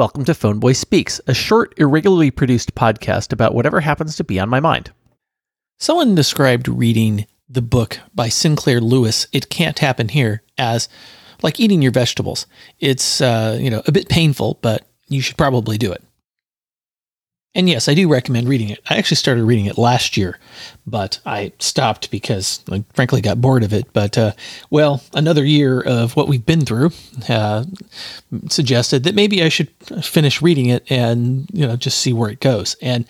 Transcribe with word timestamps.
Welcome 0.00 0.24
to 0.24 0.32
Phoneboy 0.32 0.76
Speaks, 0.76 1.20
a 1.26 1.34
short, 1.34 1.74
irregularly 1.76 2.30
produced 2.30 2.74
podcast 2.74 3.34
about 3.34 3.52
whatever 3.52 3.80
happens 3.80 4.16
to 4.16 4.24
be 4.24 4.40
on 4.40 4.48
my 4.48 4.58
mind. 4.58 4.92
Someone 5.78 6.14
described 6.14 6.68
reading 6.68 7.26
the 7.50 7.60
book 7.60 7.98
by 8.14 8.30
Sinclair 8.30 8.80
Lewis, 8.80 9.26
It 9.30 9.50
Can't 9.50 9.78
Happen 9.78 10.08
Here, 10.08 10.42
as 10.56 10.88
like 11.42 11.60
eating 11.60 11.82
your 11.82 11.92
vegetables. 11.92 12.46
It's, 12.78 13.20
uh, 13.20 13.58
you 13.60 13.68
know, 13.68 13.82
a 13.86 13.92
bit 13.92 14.08
painful, 14.08 14.58
but 14.62 14.86
you 15.08 15.20
should 15.20 15.36
probably 15.36 15.76
do 15.76 15.92
it. 15.92 16.02
And 17.52 17.68
yes, 17.68 17.88
I 17.88 17.94
do 17.94 18.08
recommend 18.08 18.48
reading 18.48 18.68
it. 18.68 18.80
I 18.88 18.96
actually 18.96 19.16
started 19.16 19.42
reading 19.42 19.66
it 19.66 19.76
last 19.76 20.16
year, 20.16 20.38
but 20.86 21.18
I 21.26 21.52
stopped 21.58 22.12
because 22.12 22.64
I 22.70 22.84
frankly 22.94 23.20
got 23.20 23.40
bored 23.40 23.64
of 23.64 23.72
it. 23.72 23.92
But, 23.92 24.16
uh, 24.16 24.32
well, 24.70 25.02
another 25.14 25.44
year 25.44 25.80
of 25.80 26.14
what 26.14 26.28
we've 26.28 26.46
been 26.46 26.60
through 26.60 26.92
uh, 27.28 27.64
suggested 28.48 29.02
that 29.02 29.16
maybe 29.16 29.42
I 29.42 29.48
should 29.48 29.68
finish 30.00 30.40
reading 30.40 30.66
it 30.66 30.84
and, 30.92 31.50
you 31.52 31.66
know, 31.66 31.74
just 31.74 31.98
see 31.98 32.12
where 32.12 32.30
it 32.30 32.38
goes. 32.38 32.76
And 32.80 33.04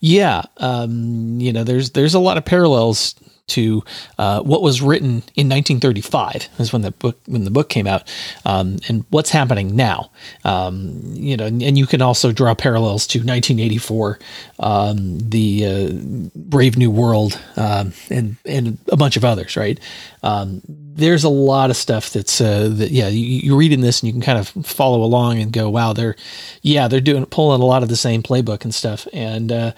yeah, 0.00 0.42
um, 0.56 1.40
you 1.40 1.52
know, 1.52 1.62
there's, 1.62 1.90
there's 1.90 2.14
a 2.14 2.18
lot 2.18 2.36
of 2.36 2.44
parallels 2.44 3.14
to 3.46 3.84
uh, 4.18 4.40
what 4.42 4.62
was 4.62 4.80
written 4.80 5.22
in 5.34 5.48
1935 5.48 6.48
is 6.58 6.72
when 6.72 6.82
the 6.82 6.90
book 6.90 7.18
when 7.26 7.44
the 7.44 7.50
book 7.50 7.68
came 7.68 7.86
out 7.86 8.02
um, 8.44 8.78
and 8.88 9.04
what's 9.10 9.30
happening 9.30 9.76
now. 9.76 10.10
Um, 10.44 11.00
you 11.14 11.36
know 11.36 11.46
and 11.46 11.78
you 11.78 11.86
can 11.86 12.02
also 12.02 12.32
draw 12.32 12.54
parallels 12.54 13.06
to 13.08 13.18
1984 13.18 14.18
um, 14.58 15.18
the 15.18 15.66
uh, 15.66 16.28
Brave 16.34 16.76
New 16.76 16.90
World 16.90 17.38
um, 17.56 17.92
and 18.10 18.36
and 18.46 18.78
a 18.90 18.96
bunch 18.96 19.16
of 19.16 19.24
others 19.24 19.56
right? 19.56 19.78
Um, 20.22 20.62
there's 20.94 21.24
a 21.24 21.28
lot 21.28 21.70
of 21.70 21.76
stuff 21.76 22.10
that's 22.10 22.40
uh, 22.40 22.68
that 22.68 22.90
yeah 22.90 23.08
you, 23.08 23.24
you 23.24 23.56
read 23.56 23.72
in 23.72 23.80
this 23.80 24.00
and 24.00 24.06
you 24.06 24.12
can 24.12 24.22
kind 24.22 24.38
of 24.38 24.48
follow 24.64 25.02
along 25.02 25.40
and 25.40 25.52
go 25.52 25.68
wow 25.68 25.92
they're 25.92 26.14
yeah 26.62 26.86
they're 26.88 27.00
doing 27.00 27.26
pulling 27.26 27.60
a 27.60 27.66
lot 27.66 27.82
of 27.82 27.88
the 27.88 27.96
same 27.96 28.22
playbook 28.22 28.64
and 28.64 28.74
stuff. 28.74 29.06
And 29.12 29.50
uh, 29.50 29.72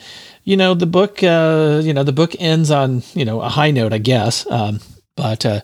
you 0.44 0.56
know 0.56 0.74
the 0.74 0.86
book 0.86 1.22
uh, 1.22 1.80
you 1.82 1.94
know 1.94 2.02
the 2.02 2.12
book 2.12 2.34
ends 2.38 2.70
on 2.70 3.02
you 3.14 3.24
know 3.24 3.40
a 3.40 3.48
high 3.48 3.70
note 3.70 3.92
I 3.92 3.98
guess. 3.98 4.48
Um, 4.50 4.80
but 5.16 5.46
uh, 5.46 5.62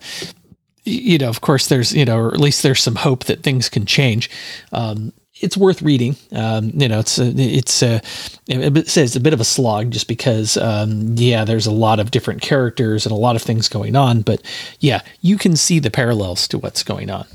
you 0.84 1.18
know 1.18 1.28
of 1.28 1.40
course 1.42 1.68
there's 1.68 1.92
you 1.92 2.04
know 2.04 2.18
or 2.18 2.34
at 2.34 2.40
least 2.40 2.62
there's 2.62 2.80
some 2.80 2.96
hope 2.96 3.24
that 3.24 3.42
things 3.42 3.68
can 3.68 3.84
change. 3.84 4.30
Um, 4.72 5.12
it's 5.42 5.56
worth 5.56 5.82
reading. 5.82 6.16
Um, 6.32 6.70
you 6.74 6.88
know, 6.88 7.00
it's 7.00 7.18
a, 7.18 7.26
it's 7.36 7.82
it 7.82 8.88
says 8.88 9.16
a 9.16 9.20
bit 9.20 9.32
of 9.32 9.40
a 9.40 9.44
slog 9.44 9.90
just 9.90 10.08
because, 10.08 10.56
um, 10.56 11.14
yeah, 11.16 11.44
there's 11.44 11.66
a 11.66 11.72
lot 11.72 12.00
of 12.00 12.10
different 12.10 12.40
characters 12.40 13.04
and 13.04 13.12
a 13.12 13.16
lot 13.16 13.36
of 13.36 13.42
things 13.42 13.68
going 13.68 13.96
on, 13.96 14.22
but 14.22 14.42
yeah, 14.80 15.02
you 15.20 15.36
can 15.36 15.56
see 15.56 15.78
the 15.78 15.90
parallels 15.90 16.46
to 16.48 16.58
what's 16.58 16.82
going 16.82 17.10
on 17.10 17.26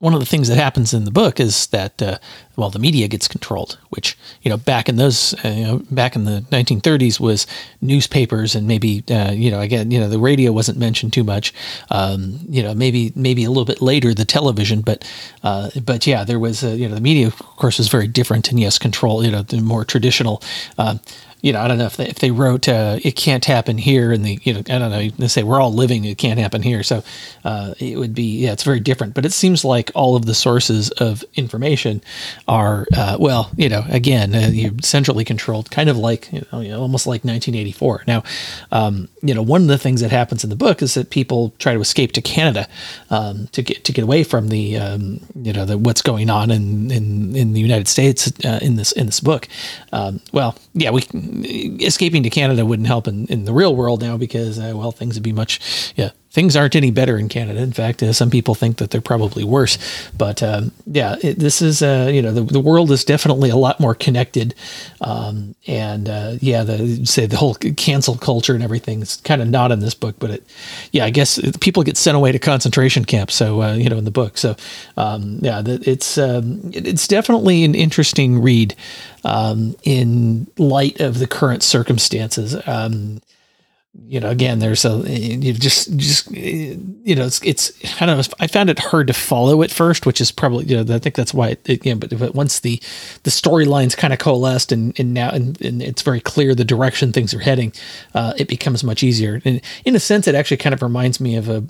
one 0.00 0.14
of 0.14 0.20
the 0.20 0.26
things 0.26 0.48
that 0.48 0.56
happens 0.56 0.92
in 0.94 1.04
the 1.04 1.10
book 1.10 1.38
is 1.38 1.66
that 1.68 2.02
uh, 2.02 2.18
well 2.56 2.70
the 2.70 2.78
media 2.78 3.06
gets 3.06 3.28
controlled 3.28 3.78
which 3.90 4.16
you 4.42 4.50
know 4.50 4.56
back 4.56 4.88
in 4.88 4.96
those 4.96 5.34
uh, 5.44 5.48
you 5.48 5.64
know, 5.64 5.82
back 5.90 6.16
in 6.16 6.24
the 6.24 6.40
1930s 6.50 7.20
was 7.20 7.46
newspapers 7.80 8.54
and 8.54 8.66
maybe 8.66 9.04
uh, 9.10 9.30
you 9.30 9.50
know 9.50 9.60
again 9.60 9.90
you 9.90 10.00
know 10.00 10.08
the 10.08 10.18
radio 10.18 10.52
wasn't 10.52 10.76
mentioned 10.76 11.12
too 11.12 11.24
much. 11.24 11.52
Um, 11.90 12.40
you 12.48 12.62
know 12.62 12.74
maybe 12.74 13.12
maybe 13.14 13.44
a 13.44 13.48
little 13.48 13.64
bit 13.64 13.82
later 13.82 14.14
the 14.14 14.24
television 14.24 14.80
but 14.80 15.04
uh, 15.42 15.70
but 15.84 16.06
yeah 16.06 16.24
there 16.24 16.38
was 16.38 16.62
you 16.62 16.88
know 16.88 16.94
the 16.94 17.00
media 17.00 17.26
of 17.26 17.38
course 17.38 17.78
was 17.78 17.88
very 17.88 18.08
different 18.08 18.50
and 18.50 18.58
yes 18.58 18.78
control 18.78 19.24
you 19.24 19.30
know 19.30 19.42
the 19.42 19.60
more 19.60 19.84
traditional 19.84 20.42
um, 20.78 21.00
you 21.42 21.52
know, 21.52 21.60
I 21.60 21.68
don't 21.68 21.78
know 21.78 21.86
if 21.86 21.96
they, 21.96 22.06
if 22.06 22.18
they 22.18 22.30
wrote 22.30 22.68
uh, 22.68 22.98
"It 23.02 23.16
can't 23.16 23.44
happen 23.44 23.78
here," 23.78 24.12
and 24.12 24.24
the 24.24 24.38
you 24.42 24.54
know, 24.54 24.60
I 24.60 24.78
don't 24.78 24.90
know, 24.90 25.08
they 25.08 25.28
say 25.28 25.42
we're 25.42 25.60
all 25.60 25.72
living, 25.72 26.04
it 26.04 26.18
can't 26.18 26.38
happen 26.38 26.62
here. 26.62 26.82
So 26.82 27.02
uh, 27.44 27.74
it 27.78 27.98
would 27.98 28.14
be, 28.14 28.38
yeah, 28.38 28.52
it's 28.52 28.62
very 28.62 28.80
different. 28.80 29.14
But 29.14 29.24
it 29.24 29.32
seems 29.32 29.64
like 29.64 29.90
all 29.94 30.16
of 30.16 30.26
the 30.26 30.34
sources 30.34 30.90
of 30.92 31.24
information 31.34 32.02
are, 32.48 32.86
uh, 32.96 33.16
well, 33.18 33.50
you 33.56 33.68
know, 33.68 33.84
again, 33.88 34.34
uh, 34.34 34.50
you're 34.52 34.72
centrally 34.82 35.24
controlled, 35.24 35.70
kind 35.70 35.88
of 35.88 35.96
like, 35.96 36.32
you 36.32 36.44
know, 36.52 36.60
you 36.60 36.68
know 36.70 36.80
almost 36.80 37.06
like 37.06 37.24
1984. 37.24 38.04
Now, 38.06 38.22
um, 38.72 39.08
you 39.22 39.34
know, 39.34 39.42
one 39.42 39.62
of 39.62 39.68
the 39.68 39.78
things 39.78 40.00
that 40.00 40.10
happens 40.10 40.44
in 40.44 40.50
the 40.50 40.56
book 40.56 40.82
is 40.82 40.94
that 40.94 41.10
people 41.10 41.54
try 41.58 41.74
to 41.74 41.80
escape 41.80 42.12
to 42.12 42.22
Canada 42.22 42.68
um, 43.10 43.48
to 43.52 43.62
get 43.62 43.84
to 43.84 43.92
get 43.92 44.02
away 44.02 44.24
from 44.24 44.48
the, 44.48 44.76
um, 44.76 45.20
you 45.34 45.52
know, 45.52 45.64
the 45.64 45.78
what's 45.78 46.02
going 46.02 46.30
on 46.30 46.50
in 46.50 46.90
in, 46.90 47.36
in 47.36 47.52
the 47.52 47.60
United 47.60 47.88
States 47.88 48.32
uh, 48.44 48.58
in 48.62 48.76
this 48.76 48.92
in 48.92 49.06
this 49.06 49.20
book. 49.20 49.48
Um, 49.92 50.20
well, 50.32 50.56
yeah, 50.74 50.90
we 50.90 51.02
escaping 51.30 52.22
to 52.22 52.30
Canada 52.30 52.64
wouldn't 52.64 52.88
help 52.88 53.06
in, 53.06 53.26
in 53.26 53.44
the 53.44 53.52
real 53.52 53.74
world 53.74 54.00
now 54.00 54.16
because, 54.16 54.58
uh, 54.58 54.72
well, 54.74 54.92
things 54.92 55.14
would 55.14 55.22
be 55.22 55.32
much, 55.32 55.92
yeah, 55.96 56.10
things 56.30 56.54
aren't 56.56 56.76
any 56.76 56.90
better 56.90 57.18
in 57.18 57.28
Canada. 57.28 57.60
In 57.60 57.72
fact, 57.72 58.02
uh, 58.02 58.12
some 58.12 58.30
people 58.30 58.54
think 58.54 58.76
that 58.78 58.90
they're 58.90 59.00
probably 59.00 59.44
worse. 59.44 59.78
But 60.16 60.42
um, 60.42 60.72
yeah, 60.86 61.16
it, 61.22 61.38
this 61.38 61.60
is 61.60 61.82
uh, 61.82 62.10
you 62.12 62.22
know 62.22 62.32
the, 62.32 62.42
the 62.42 62.60
world 62.60 62.90
is 62.90 63.04
definitely 63.04 63.50
a 63.50 63.56
lot 63.56 63.80
more 63.80 63.94
connected, 63.94 64.54
um, 65.00 65.54
and 65.66 66.08
uh, 66.08 66.36
yeah, 66.40 66.62
the 66.62 67.04
say 67.04 67.26
the 67.26 67.36
whole 67.36 67.54
cancel 67.54 68.16
culture 68.16 68.54
and 68.54 68.62
everything 68.62 69.02
is 69.02 69.16
kind 69.16 69.42
of 69.42 69.48
not 69.48 69.72
in 69.72 69.80
this 69.80 69.94
book. 69.94 70.16
But 70.18 70.30
it, 70.30 70.46
yeah, 70.92 71.04
I 71.04 71.10
guess 71.10 71.40
people 71.58 71.82
get 71.82 71.96
sent 71.96 72.16
away 72.16 72.32
to 72.32 72.38
concentration 72.38 73.04
camps. 73.04 73.34
So 73.34 73.62
uh, 73.62 73.74
you 73.74 73.88
know 73.88 73.98
in 73.98 74.04
the 74.04 74.10
book. 74.10 74.38
So 74.38 74.56
um, 74.96 75.38
yeah, 75.42 75.62
it's 75.66 76.16
um, 76.18 76.60
it's 76.72 77.08
definitely 77.08 77.64
an 77.64 77.74
interesting 77.74 78.40
read 78.40 78.74
um, 79.24 79.74
in 79.82 80.46
light 80.58 81.00
of 81.00 81.18
the 81.18 81.26
current 81.26 81.62
circumstances. 81.62 82.56
You 83.92 84.20
know, 84.20 84.30
again, 84.30 84.60
there's 84.60 84.84
a 84.84 84.98
you 84.98 85.52
just 85.52 85.96
just 85.96 86.30
you 86.30 87.16
know, 87.16 87.26
it's 87.26 87.42
it's 87.42 88.00
I 88.00 88.06
don't 88.06 88.18
know. 88.18 88.34
I 88.38 88.46
found 88.46 88.70
it 88.70 88.78
hard 88.78 89.08
to 89.08 89.12
follow 89.12 89.64
at 89.64 89.72
first, 89.72 90.06
which 90.06 90.20
is 90.20 90.30
probably 90.30 90.66
you 90.66 90.84
know 90.84 90.94
I 90.94 91.00
think 91.00 91.16
that's 91.16 91.34
why 91.34 91.48
it, 91.48 91.68
it 91.68 91.84
you 91.84 91.92
know, 91.92 91.98
but, 91.98 92.16
but 92.16 92.34
once 92.36 92.60
the 92.60 92.80
the 93.24 93.30
storylines 93.30 93.96
kind 93.96 94.12
of 94.12 94.20
coalesced 94.20 94.70
and 94.70 94.98
and 95.00 95.12
now 95.12 95.30
and, 95.30 95.60
and, 95.60 95.82
it's 95.82 96.02
very 96.02 96.20
clear 96.20 96.54
the 96.54 96.64
direction 96.64 97.12
things 97.12 97.34
are 97.34 97.40
heading, 97.40 97.72
uh, 98.14 98.32
it 98.36 98.46
becomes 98.46 98.84
much 98.84 99.02
easier. 99.02 99.42
And 99.44 99.60
in 99.84 99.96
a 99.96 100.00
sense, 100.00 100.28
it 100.28 100.36
actually 100.36 100.58
kind 100.58 100.72
of 100.72 100.82
reminds 100.82 101.18
me 101.18 101.34
of 101.34 101.48
a 101.48 101.64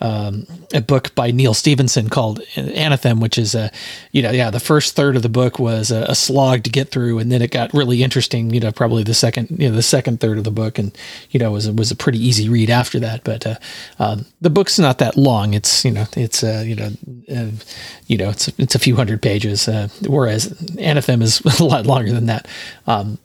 um, 0.00 0.46
a 0.72 0.80
book 0.80 1.14
by 1.14 1.30
Neal 1.30 1.52
Stephenson 1.52 2.08
called 2.08 2.40
Anathem, 2.54 3.20
which 3.20 3.36
is 3.36 3.54
a 3.54 3.70
you 4.12 4.22
know 4.22 4.30
yeah 4.30 4.48
the 4.50 4.60
first 4.60 4.96
third 4.96 5.14
of 5.14 5.22
the 5.22 5.28
book 5.28 5.58
was 5.58 5.90
a, 5.90 6.06
a 6.08 6.14
slog 6.14 6.62
to 6.62 6.70
get 6.70 6.88
through, 6.88 7.18
and 7.18 7.30
then 7.30 7.42
it 7.42 7.50
got 7.50 7.74
really 7.74 8.02
interesting. 8.02 8.48
You 8.48 8.60
know, 8.60 8.72
probably 8.72 9.02
the 9.02 9.12
second 9.12 9.50
you 9.50 9.68
know 9.68 9.74
the 9.74 9.82
second 9.82 10.20
third 10.20 10.38
of 10.38 10.44
the 10.44 10.50
book, 10.50 10.78
and 10.78 10.96
you 11.30 11.38
know 11.38 11.52
was 11.52 11.65
was 11.68 11.86
was 11.86 11.90
a 11.90 11.96
pretty 11.96 12.24
easy 12.24 12.48
read 12.48 12.70
after 12.70 12.98
that. 13.00 13.24
But 13.24 13.46
uh, 13.46 13.56
um, 13.98 14.26
the 14.40 14.50
book's 14.50 14.78
not 14.78 14.98
that 14.98 15.16
long. 15.16 15.54
It's 15.54 15.84
you 15.84 15.92
know 15.92 16.06
it's 16.16 16.42
uh, 16.42 16.64
you 16.66 16.74
know 16.74 16.90
uh, 17.34 17.50
you 18.06 18.16
know 18.16 18.30
it's 18.30 18.48
it's 18.58 18.74
a 18.74 18.78
few 18.78 18.96
hundred 18.96 19.22
pages, 19.22 19.68
uh, 19.68 19.88
whereas 20.06 20.48
Anathem 20.78 21.22
is 21.22 21.40
a 21.60 21.64
lot 21.64 21.86
longer 21.86 22.12
than 22.12 22.26
that. 22.26 22.48
Um, 22.86 23.18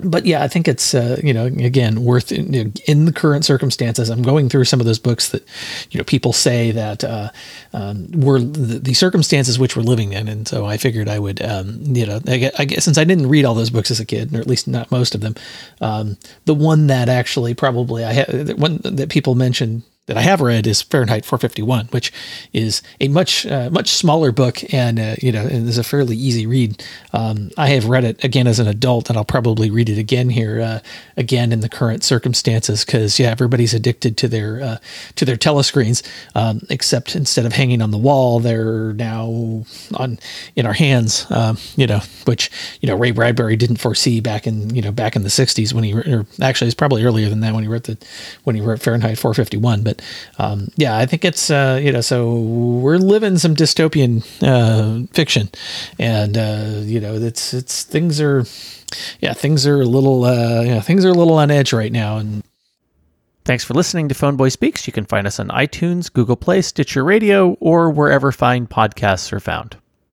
but 0.00 0.26
yeah, 0.26 0.42
I 0.42 0.48
think 0.48 0.68
it's 0.68 0.94
uh, 0.94 1.20
you 1.22 1.32
know 1.32 1.46
again 1.46 2.04
worth 2.04 2.32
in, 2.32 2.72
in, 2.86 3.04
the 3.04 3.12
current 3.12 3.44
circumstances. 3.44 4.10
I'm 4.10 4.22
going 4.22 4.48
through 4.48 4.64
some 4.64 4.80
of 4.80 4.86
those 4.86 4.98
books 4.98 5.28
that 5.30 5.46
you 5.90 5.98
know 5.98 6.04
people 6.04 6.32
say 6.32 6.70
that 6.70 7.04
uh, 7.04 7.30
um, 7.72 8.10
were 8.12 8.40
the, 8.40 8.78
the, 8.78 8.94
circumstances 8.94 9.58
which 9.58 9.76
we're 9.76 9.82
living 9.82 10.12
in, 10.12 10.28
and 10.28 10.46
so 10.46 10.66
I 10.66 10.76
figured 10.76 11.08
I 11.08 11.18
would 11.18 11.42
um, 11.42 11.80
you 11.82 12.06
know 12.06 12.20
I 12.26 12.36
guess, 12.38 12.54
I 12.58 12.64
guess, 12.64 12.84
since 12.84 12.98
I 12.98 13.04
didn't 13.04 13.28
read 13.28 13.44
all 13.44 13.54
those 13.54 13.70
books 13.70 13.90
as 13.90 14.00
a 14.00 14.04
kid, 14.04 14.34
or 14.34 14.40
at 14.40 14.46
least 14.46 14.68
not 14.68 14.90
most 14.90 15.14
of 15.14 15.20
them, 15.20 15.34
um, 15.80 16.16
the 16.44 16.54
one 16.54 16.86
that 16.88 17.08
actually 17.08 17.54
probably 17.54 18.04
I 18.04 18.12
had 18.12 18.58
one 18.58 18.80
that 18.84 19.10
people 19.10 19.34
mentioned 19.34 19.82
that 20.08 20.16
I 20.16 20.22
have 20.22 20.40
read 20.40 20.66
is 20.66 20.82
Fahrenheit 20.82 21.24
451, 21.24 21.86
which 21.86 22.12
is 22.52 22.82
a 23.00 23.08
much 23.08 23.46
uh, 23.46 23.68
much 23.70 23.90
smaller 23.90 24.32
book 24.32 24.72
and 24.72 24.98
uh, 24.98 25.14
you 25.20 25.30
know 25.30 25.46
and 25.46 25.68
is 25.68 25.78
a 25.78 25.84
fairly 25.84 26.16
easy 26.16 26.46
read. 26.46 26.82
Um, 27.12 27.50
I 27.56 27.68
have 27.68 27.86
read 27.86 28.04
it 28.04 28.24
again 28.24 28.46
as 28.46 28.58
an 28.58 28.66
adult, 28.66 29.08
and 29.08 29.18
I'll 29.18 29.24
probably 29.24 29.70
read 29.70 29.88
it 29.88 29.98
again 29.98 30.30
here 30.30 30.60
uh, 30.60 30.80
again 31.16 31.52
in 31.52 31.60
the 31.60 31.68
current 31.68 32.02
circumstances 32.02 32.84
because 32.84 33.18
yeah, 33.18 33.28
everybody's 33.30 33.74
addicted 33.74 34.16
to 34.16 34.28
their 34.28 34.60
uh, 34.62 34.78
to 35.16 35.24
their 35.24 35.36
telescreens. 35.36 36.02
Um, 36.34 36.62
except 36.70 37.14
instead 37.14 37.44
of 37.44 37.52
hanging 37.52 37.82
on 37.82 37.90
the 37.90 37.98
wall, 37.98 38.40
they're 38.40 38.94
now 38.94 39.64
on 39.94 40.18
in 40.56 40.64
our 40.64 40.72
hands. 40.72 41.30
Um, 41.30 41.58
you 41.76 41.86
know, 41.86 42.00
which 42.24 42.50
you 42.80 42.88
know 42.88 42.96
Ray 42.96 43.10
Bradbury 43.10 43.56
didn't 43.56 43.76
foresee 43.76 44.20
back 44.20 44.46
in 44.46 44.74
you 44.74 44.80
know 44.80 44.90
back 44.90 45.16
in 45.16 45.22
the 45.22 45.28
60s 45.28 45.74
when 45.74 45.84
he 45.84 45.92
or 45.92 46.26
actually 46.40 46.68
it's 46.68 46.74
probably 46.74 47.04
earlier 47.04 47.28
than 47.28 47.40
that 47.40 47.52
when 47.52 47.62
he 47.62 47.68
wrote 47.68 47.84
the 47.84 47.98
when 48.44 48.56
he 48.56 48.62
wrote 48.62 48.80
Fahrenheit 48.80 49.18
451, 49.18 49.82
but 49.82 49.97
um, 50.38 50.68
yeah, 50.76 50.96
I 50.96 51.06
think 51.06 51.24
it's 51.24 51.50
uh, 51.50 51.80
you 51.82 51.92
know 51.92 52.00
so 52.00 52.34
we're 52.34 52.98
living 52.98 53.38
some 53.38 53.54
dystopian 53.54 54.24
uh, 54.42 55.06
fiction, 55.12 55.48
and 55.98 56.36
uh, 56.36 56.80
you 56.82 57.00
know 57.00 57.14
it's 57.14 57.54
it's 57.54 57.84
things 57.84 58.20
are 58.20 58.44
yeah 59.20 59.32
things 59.32 59.66
are 59.66 59.80
a 59.80 59.86
little 59.86 60.24
uh, 60.24 60.80
things 60.80 61.04
are 61.04 61.10
a 61.10 61.14
little 61.14 61.34
on 61.34 61.50
edge 61.50 61.72
right 61.72 61.92
now 61.92 62.18
and. 62.18 62.42
Thanks 63.44 63.64
for 63.64 63.72
listening 63.72 64.10
to 64.10 64.14
Phoneboy 64.14 64.52
Speaks. 64.52 64.86
You 64.86 64.92
can 64.92 65.06
find 65.06 65.26
us 65.26 65.40
on 65.40 65.48
iTunes, 65.48 66.12
Google 66.12 66.36
Play, 66.36 66.60
Stitcher 66.60 67.02
Radio, 67.02 67.56
or 67.60 67.88
wherever 67.88 68.30
fine 68.30 68.66
podcasts 68.66 69.32
are 69.32 69.40
found. 69.40 69.78